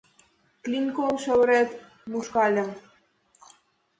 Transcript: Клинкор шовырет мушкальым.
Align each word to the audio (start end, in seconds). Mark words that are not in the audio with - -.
Клинкор 0.63 1.15
шовырет 1.23 1.69
мушкальым. 2.11 2.69